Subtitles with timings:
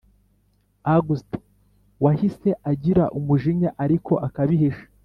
[0.95, 1.29] august
[2.03, 4.85] wahise agira umujinya ariko akabihisha